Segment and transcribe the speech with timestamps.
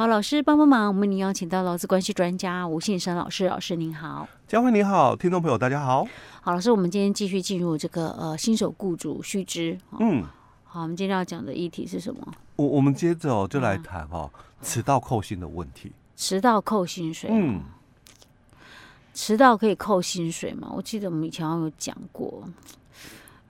[0.00, 6.06] 好，老师帮帮忙，我们您邀请到劳资关系专家吴信生老师，老师您好，佳慧你好，听众朋友大家好。
[6.40, 9.78] 好，老师，我们今天继续进入这个呃新手雇主须知。
[9.98, 10.24] 嗯，
[10.64, 12.32] 好，我们今天要讲的议题是什么？
[12.56, 14.30] 我我们接着哦就来谈哦
[14.62, 15.92] 迟到扣薪的问题。
[16.16, 17.28] 迟到扣薪水？
[17.30, 17.60] 嗯，
[19.12, 20.72] 迟到可以扣薪水吗？
[20.74, 22.48] 我记得我们以前有讲过。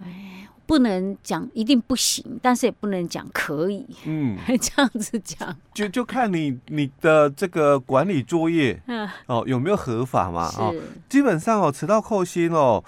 [0.03, 0.49] 哎。
[0.71, 10.49] 不能讲一定不行，但是也不能讲可以，嗯， 这样子讲，就就看你你的这个管理作业，嗯，哦有没有合法嘛？
[10.57, 10.73] 哦，
[11.09, 12.85] 基本上哦迟到扣薪哦，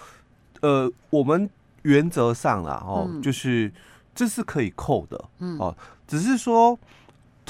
[0.60, 1.50] 呃，我们
[1.82, 3.72] 原则上啦哦，嗯、就是
[4.14, 5.76] 这是可以扣的，嗯，哦，
[6.06, 6.78] 只是说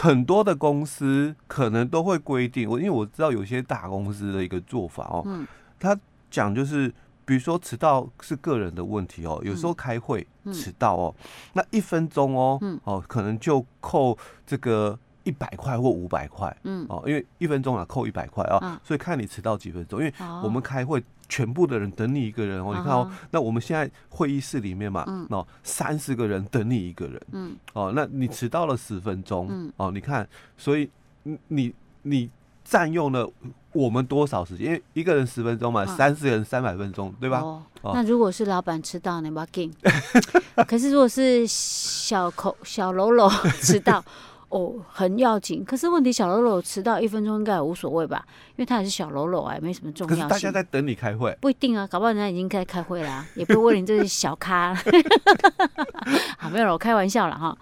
[0.01, 5.47] 很多的公司可能都会规定，我因为我知道有些大公司的一个做法哦，嗯，
[5.79, 5.95] 他
[6.31, 6.91] 讲就是。
[7.33, 11.15] 比如说迟到是个人的问题哦，有时候开会迟到哦，
[11.55, 16.85] 那一分钟哦，哦可能就扣这个一百块或五百块，嗯。
[16.91, 20.12] 哦，因为一分钟啊扣一百块啊，所以看你迟到几分钟，因为
[20.43, 27.56] 我们开会全部的人等你一个人哦，你看哦，那我们现在会议室里面嘛，哦三十个人等你一个人，嗯。
[27.73, 29.73] 哦，那你迟到了十分钟，嗯。
[29.78, 30.28] 哦你看，
[30.59, 30.91] 所以
[31.23, 32.31] 你你你
[32.62, 33.27] 占用了。
[33.73, 34.67] 我们多少时间？
[34.67, 37.41] 因为一个人十分钟嘛，三四个人三百分钟，对吧？
[37.41, 39.73] 哦，那如果是老板迟到，你不要紧。
[40.69, 43.28] 可是如果是小口小喽啰
[43.61, 44.05] 迟到，
[44.50, 45.65] 哦，很要紧。
[45.65, 48.23] 可是问题，小喽啰迟到一分钟应该也无所谓吧？
[48.50, 50.28] 因为他也是小喽啰啊，没什么重要性。
[50.28, 54.75] 大家在等你开会，不一定啊，搞不好人家已经在开会啦，也不会问你这是小咖。
[56.37, 57.56] 好，没有了，我开玩笑了哈。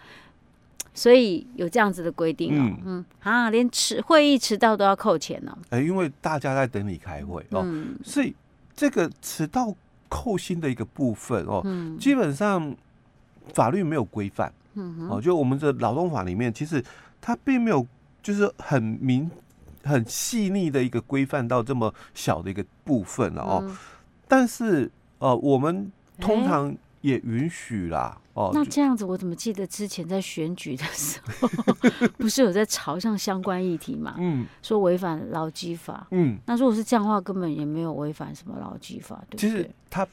[0.93, 3.05] 所以有这样子的规定哦，嗯，嗯。
[3.21, 5.57] 啊，连迟会议迟到都要扣钱呢？
[5.71, 8.35] 哎，因为大家在等你开会哦，嗯、所以
[8.75, 9.75] 这个迟到
[10.09, 12.75] 扣薪的一个部分哦，嗯、基本上
[13.55, 16.85] 法律没有规范，嗯哦，就我们的劳动法里面，其实
[17.21, 17.87] 它并没有
[18.23, 19.31] 就是很明
[19.85, 23.77] 很细腻的一个规范到这么小的一个部分了哦，嗯、
[24.27, 26.77] 但是呃，我们通常。
[27.03, 31.49] 也允许啦，哦，那这样子，我怎么记得之前在选举的时候，
[32.19, 34.15] 不是有在朝向相关议题嘛？
[34.19, 39.41] 嗯，说违反劳基法，嗯，那如果是这样的话，根本也没有违反什么劳基法，对不对？
[39.41, 40.07] 其实他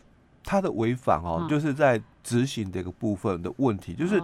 [0.43, 4.21] 他的违反哦，就是在执行这个部分的问题，就是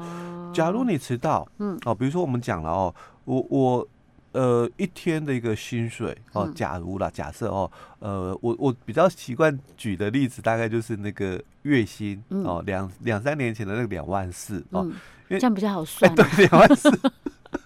[0.54, 3.88] 假如你迟到，嗯，哦，比如说我们讲了哦，我我。
[4.34, 16.92] 呃，一天的一个薪水哦，假如啦，假设哦，呃，我我比较习惯举的例子，大概就是那个月薪哦，两两三年前的那个两万四哦，因为这样比较好算，对， 两万四，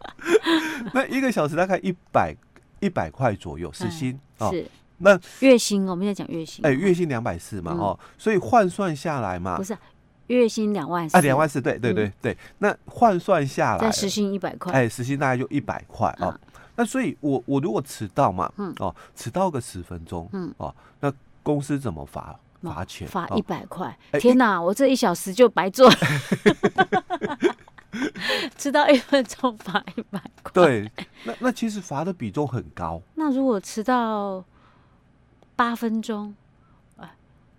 [0.93, 2.35] 那一个小时大概一百
[2.79, 4.65] 一百块左右，时薪哦，是。
[4.99, 9.77] 那月薪，我们在讲月薪，哎，月薪两百四嘛哦，所以换算下来嘛，不是
[10.25, 16.37] 月薪两万啊，两万四，对对对对，那换算下来，再时薪一百块，哎，时薪大概就一百块哦。
[16.77, 21.11] 那所以我，我我如果迟到嘛，嗯，哦，迟到个十分钟，嗯，哦，那
[21.41, 23.07] 公司怎么罚罚钱？
[23.07, 23.97] 罚一百块！
[24.13, 25.97] 天哪，我这一小时就白做了，
[28.57, 30.51] 迟到一分钟罚一百块。
[30.53, 30.91] 对，
[31.25, 33.01] 那那其实罚的比重很高。
[33.15, 34.45] 那如果迟到
[35.55, 36.35] 八分钟，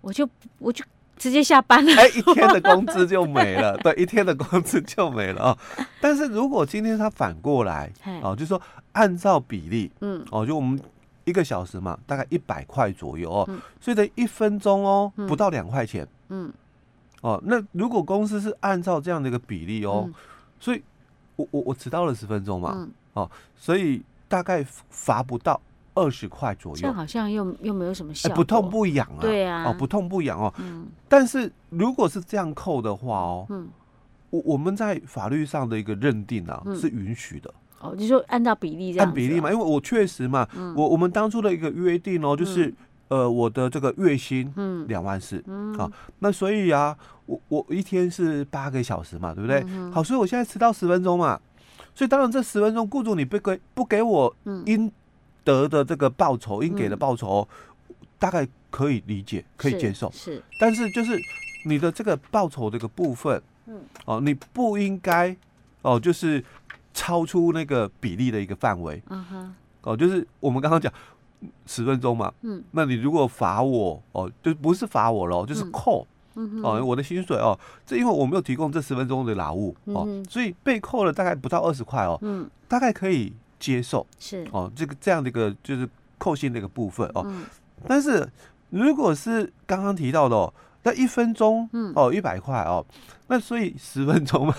[0.00, 0.84] 我就我就。
[1.18, 5.58] 直接下班了，哎，一天的工资就 没了，对，一天的工资就没了啊。
[6.00, 7.92] 但是如果今天他反过来，
[8.22, 8.62] 哦，就说
[8.98, 10.81] 按照比例，嗯，哦，就我们
[11.25, 13.48] 一个小时嘛，大概一百块左右哦，
[13.81, 16.53] 所以得一分钟哦，不到两块钱，嗯，
[17.20, 20.10] 哦，那如果公司是按照这样的一个比例哦，
[20.59, 20.82] 所以
[21.36, 25.60] 我我我迟到了十分钟嘛，哦，所以大概罚不到。
[25.94, 29.20] 二十块左右，这好像又又没有什么效果，不痛不痒啊。
[29.20, 30.54] 对啊，哦，不痛不痒哦。
[30.59, 30.86] 嗯。
[31.09, 33.66] 但是如果是这样扣的话哦，嗯，
[34.30, 37.53] 我我们在法律上的一个认定啊是允许的。
[37.81, 39.06] 哦，你说按照比例这样？
[39.06, 40.47] 按比例嘛，因为我确实嘛，
[40.77, 42.72] 我我们当初的一个约定哦，就是
[43.09, 46.97] 呃我的这个月薪嗯两万四嗯啊，那所以啊，
[47.27, 49.65] 我我一天是八个小时嘛，对不对？
[49.93, 51.41] 好，所以我现在迟到十分钟嘛，
[51.94, 54.34] 所以当然这十分钟雇主你不给不给我
[54.66, 54.91] 应。
[55.45, 57.48] 得的这个报酬应给的报酬，
[58.19, 60.13] 大概可以理解，可以接受。
[60.13, 61.19] 是，但是就是
[61.65, 65.34] 你的这个报酬这个部分，嗯，哦，你不应该
[65.81, 66.45] 哦，就是
[66.92, 69.02] 超出那个比例的一个范围。
[69.08, 70.92] 嗯哼，哦，就是我们刚刚讲
[71.66, 83.32] 十分钟嘛，嗯，那你如果罚我哦，就不是罚我喽，就是扣，嗯哦，我的薪水哦，这因为我没有提供这十分钟的劳务哦，所以被扣了大概不到二十块哦，嗯，大概可以。
[83.60, 84.46] 接受是。
[84.52, 87.24] 哦，这个这样的一个就是扣薪的一个部分哦。
[87.26, 87.44] 嗯、
[87.88, 88.24] 但是
[88.70, 90.54] 如果是刚刚提到的哦，
[90.88, 92.84] 那一分钟，嗯，哦，一百块哦，
[93.26, 94.54] 那所以十分钟嘛，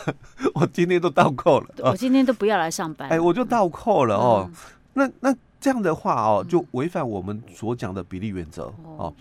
[0.53, 4.49] 我今天都倒扣了，我今天都不要来上班，哎，我就倒扣了哦。
[4.93, 9.11] 那那这样的话哦，就违反我们所讲的比例原则哦。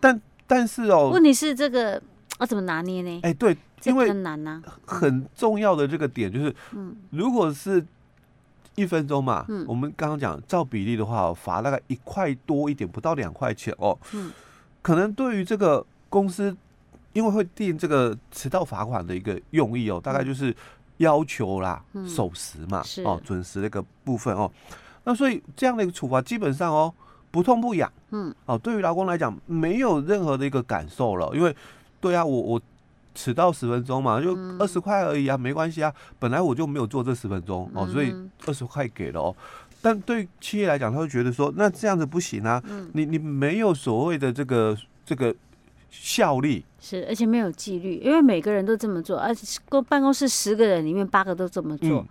[0.00, 2.00] 但但是哦，问题是这个
[2.40, 3.20] 要怎么拿捏呢？
[3.22, 3.54] 哎，对，
[3.84, 4.62] 因为很难呐。
[4.86, 7.84] 很重要的这个点就是，嗯，如果是。
[8.78, 13.98] 一分钟嘛，嗯、我们刚刚讲照比例的话，罚大概一块多一点，不到两块钱哦。
[14.12, 14.30] 嗯，
[14.82, 15.82] 可能对于这个
[16.16, 16.56] 公司，
[17.12, 20.54] 因为会定这个迟到罚款的一个用意哦，大概就是
[20.96, 24.50] 要求啦，嗯、守时嘛，哦，准时的一个部分哦。
[25.04, 26.92] 那所以这样的一个处罚，基本上哦，
[27.30, 31.54] 不痛不痒，嗯，哦，对于劳工来讲，没有任何的一个感受了，因为，
[32.00, 32.60] 对啊，我我。
[33.18, 35.90] 迟到十分钟嘛，就二十块而已啊，没关系啊。
[36.18, 38.14] 本来我就没有做这十分钟哦，所以
[38.46, 39.34] 二十块给了哦。
[39.80, 42.62] 但对企业来讲，他会觉得说，那这样子不行啊。
[42.92, 44.76] 你你没有所谓的这个
[45.06, 45.34] 这个
[45.90, 52.06] 效率，是而且没有纪律，因为每个人都这么做，而且公办公室十个人里面八个都这么做，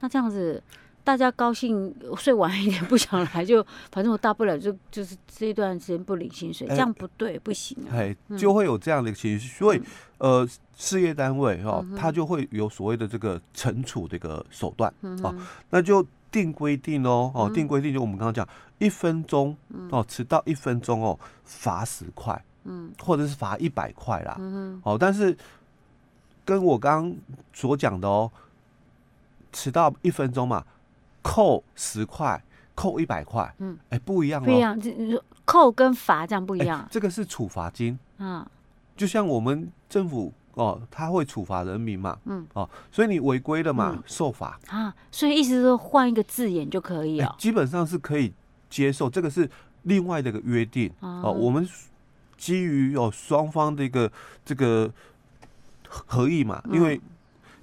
[0.00, 0.62] 那这样子。
[1.04, 7.96] 大家高兴睡晚一点，不想来就反正我大不了就就是这一段时间不领薪水，这样不对，不行啊。
[7.96, 9.80] 哎，就会有这样的情绪，所以
[10.18, 10.46] 呃，
[10.76, 14.92] 事业单位哈，他就会有所谓的这个惩处这个手段
[15.22, 15.34] 啊，
[15.70, 18.46] 那就定规定哦，哦，定规定就我们刚刚讲
[18.76, 19.56] 一分钟
[19.90, 22.38] 哦，迟到一分钟哦，罚十块，
[22.68, 25.36] 嗯，或者是罚一百块啦，嗯，哦，但是
[26.44, 27.16] 跟我刚刚
[27.52, 28.30] 所讲的哦，
[29.52, 30.64] 迟到一分钟嘛。
[31.20, 32.42] 扣十块，
[32.74, 34.80] 扣一百块，嗯，哎，不一样哦，不一样，
[35.44, 36.86] 扣跟罚这样不一样。
[36.90, 38.46] 这个是处罚金，嗯，
[38.96, 44.58] 就像我们政府哦，他会处罚人民嘛，嗯，哦，所以你违规了嘛，受罚。
[44.68, 48.32] 啊，所以意思是说换一个字眼就可以了，基本上是可以
[48.70, 49.50] 接受，这个是
[49.82, 50.90] 另外的一个约定。
[51.00, 51.68] 哦，我们
[52.38, 54.10] 基于哦双方的一个
[54.46, 54.90] 这个
[55.86, 56.98] 合意嘛，因为。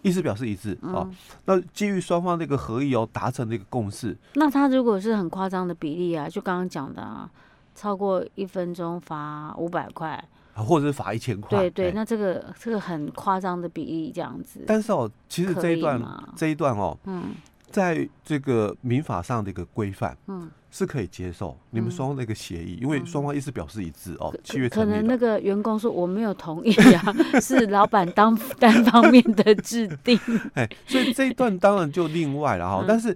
[0.01, 1.09] 意思表示一致啊、
[1.45, 4.15] 那基于双方的一个合意哦，达成的一个共识。
[4.35, 7.27] 那他如果是很夸张的比例啊，就刚刚讲的啊，
[7.73, 10.23] 超过一分钟罚五百块，
[10.53, 11.57] 或者是罚一千块。
[11.57, 14.63] 对对，那这个这个很夸张的比例这样子。
[14.67, 15.99] 但是哦，其实这一段
[16.35, 17.33] 这一段哦，嗯。
[17.71, 24.35] 在这个民法上的一个规范，嗯，是可以接受你们双方的一个协议，因为双方意思表示一致哦。
[24.43, 30.19] 契约可能那个员工说我没有同意啊， 是老板当单方面的制定。
[30.53, 32.83] 哎，所以这一段当然就另外了哈。
[32.85, 33.15] 但是，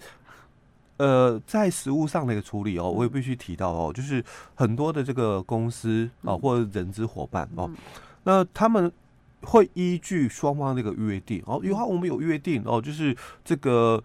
[0.96, 4.24] 呃，在实务上的一个处理哦，我也必须提到哦，就是
[4.56, 7.70] 很多的这个公司啊，或者人资伙伴哦，
[8.24, 8.90] 那他们
[9.42, 13.14] 会依据双方那个约定哦，有话我们有约定哦，就是
[13.44, 14.02] 这个。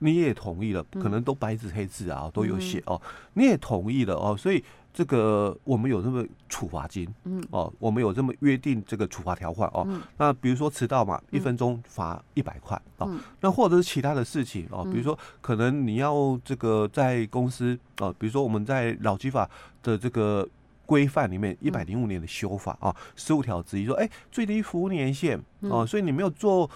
[0.00, 3.00] 你也同意了，可能都白纸黑字啊，都有写哦。
[3.34, 4.62] 你也同意了哦，所以
[4.92, 9.86] 这个我们有这么处罚金，嗯哦，我们有这么约定这个处罚条款哦。
[10.18, 13.10] 那比如说迟到嘛，一分钟罚一百块哦。
[13.40, 19.48] 那或者是其他的事情哦，比如说可能你要这个在公司哦，比如说我们在劳基法
[19.82, 20.46] 的这个
[20.84, 26.70] 规范里面一百零五年的修法啊，十五条之一说，哎，最低服务年限哦，所以你没有做。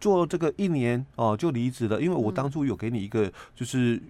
[0.00, 4.00] 做这个一年哦，就离职了，因为我当初有给你一个就是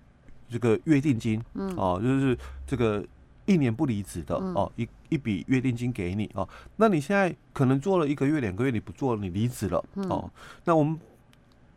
[0.48, 2.36] 这个约定金，嗯，哦，就是
[2.66, 3.02] 这个
[3.46, 6.46] 一年不离职的哦，一一笔约定金给你哦，
[6.76, 10.30] 那你现在可能做了一个月两个月你不做了，你离职了哦，
[10.64, 10.98] 那我们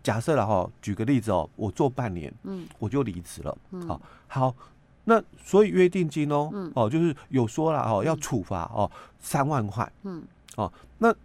[0.03, 3.57] 假设了哈，举个例子哦，我做半年，嗯，我就离职了，
[3.87, 4.55] 好，好，
[5.05, 10.21] 那所以约定金哦，哦，就是有说了哦，要处罚哦三万块，嗯，
[10.57, 11.15] 哦，那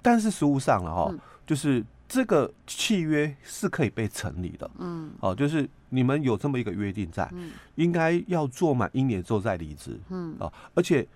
[0.00, 1.14] 但是实务上了哈，
[1.46, 1.84] 就是。
[2.08, 11.06] 这个契约是可以被成立的，嗯，哦，就是你们有这么一个约定在，嗯，应该要做满一年之后再离职，嗯，啊，而且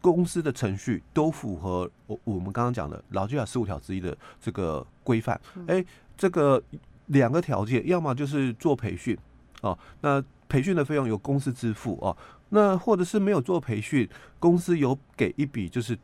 [0.00, 5.84] 公司的程序都符合我我们刚刚讲的劳基法十五条之一的这个规范，哎，
[6.16, 6.62] 这个
[7.06, 9.16] 两个条件，要么就是做培训，
[9.60, 12.16] 哦，那培训的费用由公司支付，哦，
[12.48, 15.98] 那或者是没有做培训，公司有给一笔就是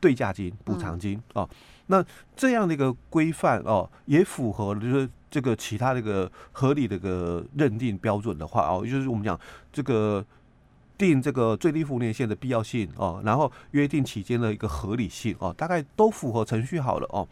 [0.00, 1.48] 对价金、补偿金，哦。
[1.86, 2.04] 那
[2.36, 9.38] 这样的一个规范哦，也符合就是这个其他的一个合理的一个认定标准的话哦，就是我们讲
[9.72, 10.24] 这个
[10.96, 17.26] 定这个最低服务年限的必要性哦，然后约定期间的一个合理性哦，大概都符合程序好了哦。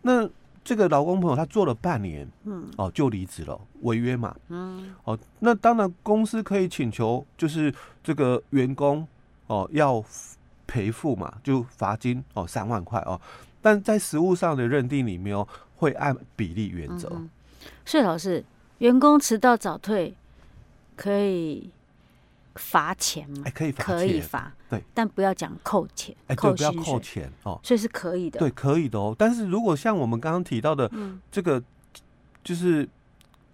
[0.00, 0.26] 那
[0.64, 9.06] 这个劳工朋友他做了半年，嗯，哦就离职了，违约嘛，嗯，哦，那当然公司可以请求就是这个员工
[9.46, 10.02] 哦要
[10.70, 13.20] 赔付嘛，就罚金哦三万块哦。
[13.60, 17.10] 但在实务上的认定里面哦，会按比例原则。
[17.84, 18.44] 所以老师，
[18.78, 20.14] 员工迟到早退
[20.94, 21.68] 可以
[22.54, 23.42] 罚钱吗？
[23.46, 29.12] 哎，可以罚，可以罚，对，但不要讲扣钱，哎，对，不要扣钱哦，所以是可以的，对，可以的哦。
[29.18, 30.88] 但是如果像我们刚刚提到的，
[31.32, 31.60] 这个
[32.44, 32.88] 就是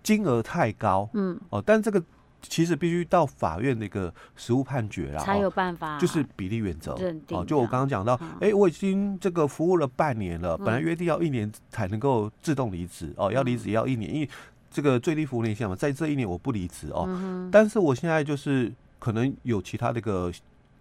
[0.03, 2.03] 金额太高，嗯，哦，但这个。
[2.49, 7.37] 其实必须到法院的一个实务判决啦，才有办法，就是比例原则认定。
[7.39, 14.29] 哦，就我刚刚讲到，哎，我已经这个服务了半年了，本来约定要一年才能够自动离职哦，要离职也要一年，因为
[14.71, 17.09] 这个最低服务年限嘛，在这一年我不离职哦。
[17.53, 20.33] 但是我现在就是可能有其他的一个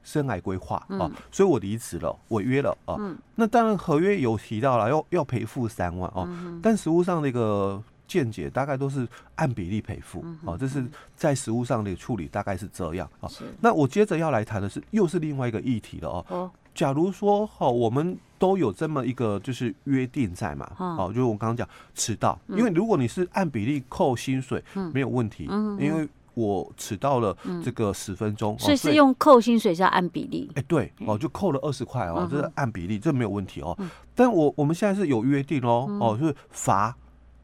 [0.03, 2.97] 生涯规划啊，所以我离职了，违约了啊。
[3.35, 6.29] 那当然合约有提到了要要赔付三万哦，
[6.61, 7.83] 但实物上那个。
[8.07, 10.85] 见解大概都是按比例赔付，哦，这是
[11.15, 13.29] 在实物上的处理，大概是这样啊。
[13.61, 16.51] 那我接着要来谈的是，又是另外一个议题了哦。
[16.73, 24.61] 假如说哈，我们都有这么一个就是约定在嘛，哦，就是我刚刚讲迟到，因为如果你是按比例扣薪水，
[24.93, 25.45] 没有问题，
[25.79, 30.51] 因为我迟到了这个十分钟，所以是用扣薪水是要按比例。
[30.55, 33.77] 哎，对，哦，就扣了二十块哦，这是按比例，这没有问题哦。
[34.13, 36.93] 但我我们现在是有约定哦，哦，就是罚。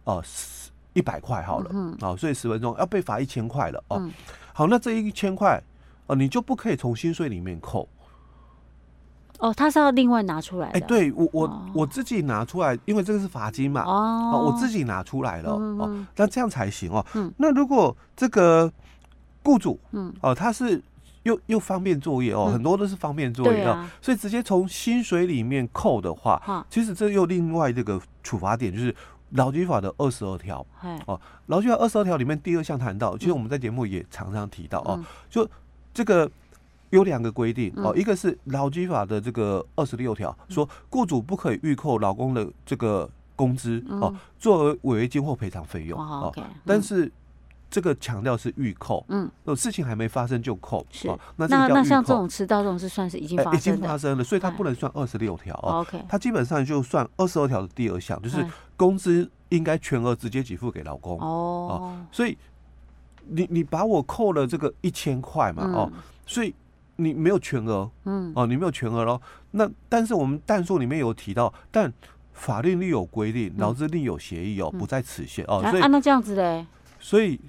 [0.04, 0.24] 哦，
[0.94, 4.10] 一百块好了，嗯，好，所以十分钟要被罚一千块了哦。
[4.54, 5.62] 好，那这一千块，
[6.08, 7.88] 哦，你就不可以从薪水里面扣。
[9.40, 10.78] 哦，他是要另外拿出来的。
[10.78, 13.84] 哎，对我我我自己拿出来，因为这个是罚金嘛。
[13.84, 17.06] 哦，我自己拿出来了哦，那这样才行哦。
[17.14, 18.70] 嗯，那如果这个
[19.42, 20.82] 雇主，嗯，哦，他是
[21.24, 28.94] 又又方便作业哦，很多都是方便作业哦，所以直接从薪水里面扣的话，其实这又另外这个处罚点就是。
[29.32, 30.66] 劳基法的二十二条，
[31.06, 35.48] 哦，劳基法二十二条里面第二项谈到，其实我们在节目也常常提到哦，就
[35.94, 36.30] 这个
[36.90, 46.34] 有两个规定哦，一个是劳基法的这个二十六条，说雇主不可以预扣劳工的这个工资哦，作为违约金或赔偿费用哦，
[46.66, 47.12] 但是
[47.72, 58.46] 这个强调是预扣，嗯，事情还没发生就扣，是，那那像这种迟到这种是算是已经发生，已经发生了，所以它不能算二十六条哦，OK，它基本上就算二十二条的第二项，就是。
[58.82, 62.36] 工资应该全额直接给付给老公哦，所以
[63.28, 65.92] 你你把我扣了这个一千块嘛哦，
[66.26, 66.52] 所以
[66.96, 68.34] 你没有全额，嗯。
[68.36, 69.22] 哦，你没有全额喽。
[69.52, 71.94] 那但是我们但书里面有提到，但
[72.34, 75.62] 法律另有规定，劳资另有协议哦，不在此限哦。
[75.70, 76.66] 所以按那这样子嘞，
[77.00, 77.40] 所以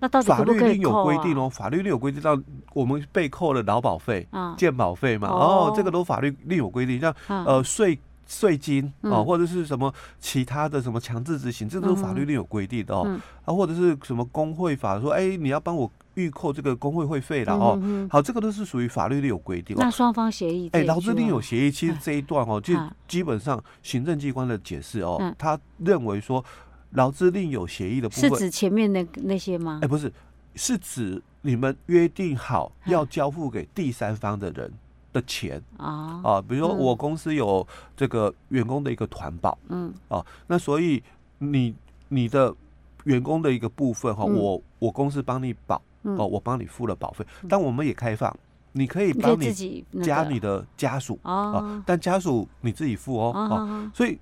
[0.00, 2.36] 那到底法律另有规定哦，法律另有规定到
[2.72, 4.26] 我们被扣了劳保费、
[4.56, 7.98] 健保费嘛哦，这个都法律另有规定，像呃税。
[8.32, 13.20] 税金啊，或者是什么其他的什么强制执行，这都是法律另有规定的哦。
[13.44, 17.76] 啊，或者是什么工会法说，哎，你要帮我预扣这个工会会费了哦。
[18.08, 19.76] 好，这个都是属于法律另有规定。
[19.80, 22.72] 那双方协议，哎，劳资另有协议，其实这一段哦，就
[23.08, 26.44] 基本上行政机关的解释哦，他认为说
[26.90, 28.30] 劳资另有协议的部分。
[28.30, 29.80] 是指前面那那些吗？
[29.82, 30.12] 哎，不是，
[30.54, 34.72] 是指你们约定好要交付给第三方的人。
[35.12, 35.60] 的钱。
[35.76, 36.20] 啊。
[36.22, 37.66] 啊，比如说我公司有
[37.96, 39.92] 这个员工的一个团保，嗯。
[40.08, 41.02] 啊，那所以
[41.38, 41.74] 你
[42.08, 42.54] 你的
[43.02, 48.32] 员工的一个部分哈，我我公司帮你保哦，我帮你付了保费，但我们也开放，
[48.70, 54.16] 你可以帮你加你的家属啊，但家属你自己付哦啊，所以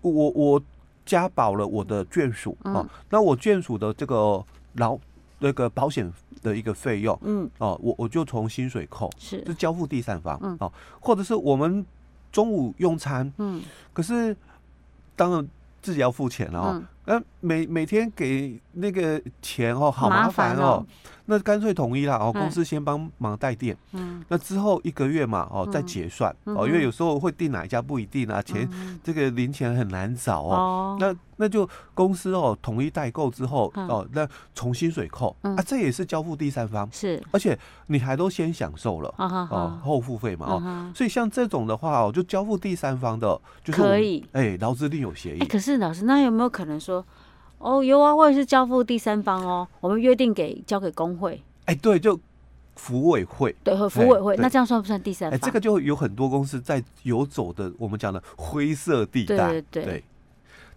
[0.00, 0.62] 我我
[1.10, 4.96] 加保了我的眷属啊，那我眷属的这个劳。
[5.42, 6.12] 那个保险
[6.42, 11.82] 的一个费用，嗯，哦，我我就从薪水扣，是，就交付第三方，嗯，哦，或者是我们
[12.30, 13.62] 中午用餐，嗯，
[13.94, 14.36] 可是
[15.16, 15.48] 当然
[15.80, 20.86] 自己要付钱了哦，嗯，每每天给那个钱哦，好麻烦哦。
[21.26, 28.68] 那干脆统一啦哦，公司先帮忙代垫，嗯，那之后一个月嘛哦再结算哦，因为有时候会订哪一家不一定啊，钱
[29.04, 34.26] 这个零钱很难找哦，那那就公司哦统一代购之后哦，那
[34.56, 35.36] 从薪水扣。
[35.42, 44.24] 啊，这也是交付第三方是，而且你还都先享受了哦，后付费嘛哦，所以像这种的话哦，就交付第三方的，就是可以。
[44.32, 45.38] 哎，劳资另有协议。
[45.46, 46.99] 可是老师，那有没有可能说？
[47.58, 51.42] 哦，有啊，我也是交付第三方哦，我们约定给交给工会。
[51.66, 52.18] 哎，对，就
[52.76, 55.36] 服委会，对，和服委会，那这样算不算第三方？
[55.36, 60.04] 哎，这个就有很多公司在游走的，我们讲的灰色地带，对对。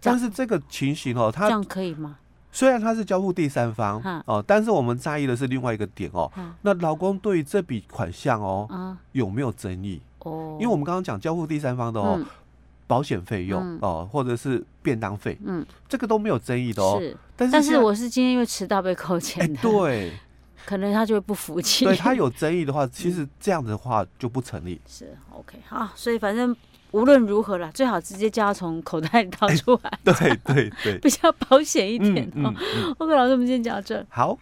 [0.02, 2.18] 但是这个情形哦，它这样可以吗？
[2.52, 6.30] 虽然它是交付第三方哦，但是我们在意的是另外一个点哦。
[6.60, 10.02] 那劳工对于这笔款项哦，有没有争议？
[10.18, 12.20] 哦，因为我们刚刚讲交付第三方的哦。
[12.86, 16.98] 保险费用哦，或者是便当费，嗯，这个都没有争议的哦。
[17.00, 20.12] 是，但是但是我是今天因为迟到被扣钱的，对，
[20.66, 21.84] 可能他就会不服气。
[21.84, 24.80] 对，他有争议的话，其实这样的话就不成立。
[24.88, 26.54] 是 OK 好，所以反正
[26.92, 30.14] 无论如何啦，最好直接叫他从口袋里掏出来， 对
[30.44, 32.54] 对对，比较保险一点哦。
[32.98, 34.04] OK，老师，我们今天讲到这。
[34.08, 34.38] 好。